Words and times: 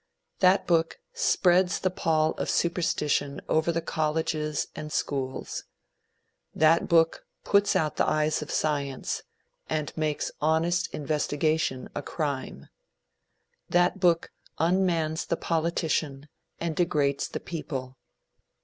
That 0.39 0.65
book 0.65 0.97
spreads 1.13 1.79
the 1.79 1.91
pall 1.91 2.31
of 2.39 2.49
superstition 2.49 3.39
over 3.47 3.71
the 3.71 3.83
colleges 3.83 4.65
and 4.75 4.91
schools. 4.91 5.65
That 6.55 6.87
book 6.87 7.27
puts 7.43 7.75
out 7.75 7.97
the 7.97 8.07
eyes 8.09 8.41
of 8.41 8.49
science, 8.49 9.21
and 9.69 9.95
makes 9.95 10.31
honest 10.41 10.87
investigation 10.91 11.87
a 11.93 12.01
crime. 12.01 12.67
That 13.69 13.99
book 13.99 14.31
unmans 14.57 15.23
the 15.27 15.37
politician 15.37 16.27
and 16.59 16.75
degrades 16.75 17.27
the 17.27 17.39
people. 17.39 17.99